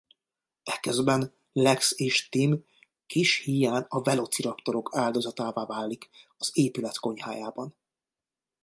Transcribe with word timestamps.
Eközben 0.63 1.33
Lex 1.51 1.93
és 1.95 2.29
Tim 2.29 2.65
kis 3.05 3.43
híján 3.43 3.85
a 3.89 4.01
Velociraptorok 4.01 4.89
áldozatává 4.95 5.65
válik 5.65 6.09
az 6.37 6.49
épület 6.53 6.97
konyhájában. 6.99 7.75